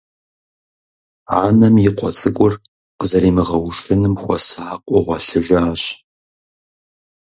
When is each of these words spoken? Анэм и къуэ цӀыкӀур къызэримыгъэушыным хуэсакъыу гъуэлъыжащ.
Анэм 1.43 1.75
и 1.87 1.91
къуэ 1.97 2.09
цӀыкӀур 2.17 2.53
къызэримыгъэушыным 2.99 4.15
хуэсакъыу 4.21 5.01
гъуэлъыжащ. 5.05 5.83